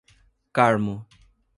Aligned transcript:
Carmo 0.55 1.05